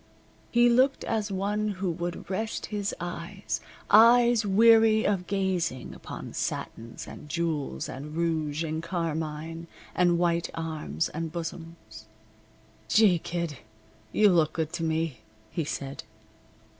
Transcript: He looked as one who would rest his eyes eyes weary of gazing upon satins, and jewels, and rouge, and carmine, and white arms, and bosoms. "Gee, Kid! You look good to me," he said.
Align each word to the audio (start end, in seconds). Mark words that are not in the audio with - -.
He 0.49 0.67
looked 0.67 1.03
as 1.03 1.31
one 1.31 1.67
who 1.77 1.91
would 1.91 2.27
rest 2.27 2.65
his 2.73 2.91
eyes 2.99 3.61
eyes 3.91 4.43
weary 4.47 5.05
of 5.05 5.27
gazing 5.27 5.93
upon 5.93 6.33
satins, 6.33 7.05
and 7.07 7.29
jewels, 7.29 7.87
and 7.87 8.15
rouge, 8.15 8.63
and 8.63 8.81
carmine, 8.81 9.67
and 9.93 10.17
white 10.17 10.49
arms, 10.55 11.09
and 11.09 11.31
bosoms. 11.31 12.07
"Gee, 12.87 13.19
Kid! 13.19 13.59
You 14.11 14.29
look 14.29 14.53
good 14.53 14.73
to 14.73 14.83
me," 14.83 15.19
he 15.51 15.63
said. 15.63 16.01